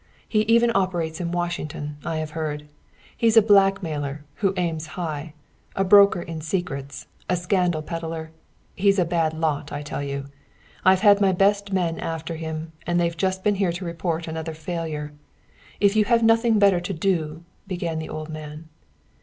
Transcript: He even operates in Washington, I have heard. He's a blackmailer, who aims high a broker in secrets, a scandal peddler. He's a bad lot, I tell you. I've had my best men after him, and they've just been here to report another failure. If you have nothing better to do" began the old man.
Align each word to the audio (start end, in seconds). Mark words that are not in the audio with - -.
He 0.27 0.39
even 0.49 0.71
operates 0.73 1.21
in 1.21 1.31
Washington, 1.31 1.97
I 2.03 2.15
have 2.15 2.31
heard. 2.31 2.67
He's 3.15 3.37
a 3.37 3.41
blackmailer, 3.43 4.23
who 4.37 4.51
aims 4.57 4.87
high 4.97 5.35
a 5.75 5.83
broker 5.83 6.23
in 6.23 6.41
secrets, 6.41 7.05
a 7.29 7.35
scandal 7.35 7.83
peddler. 7.83 8.31
He's 8.73 8.97
a 8.97 9.05
bad 9.05 9.35
lot, 9.35 9.71
I 9.71 9.83
tell 9.83 10.01
you. 10.01 10.25
I've 10.83 11.01
had 11.01 11.21
my 11.21 11.33
best 11.33 11.71
men 11.71 11.99
after 11.99 12.33
him, 12.35 12.71
and 12.87 12.99
they've 12.99 13.15
just 13.15 13.43
been 13.43 13.53
here 13.61 13.71
to 13.71 13.85
report 13.85 14.27
another 14.27 14.55
failure. 14.55 15.13
If 15.79 15.95
you 15.95 16.05
have 16.05 16.23
nothing 16.23 16.57
better 16.57 16.79
to 16.79 16.93
do" 16.93 17.43
began 17.67 17.99
the 17.99 18.09
old 18.09 18.27
man. 18.27 18.69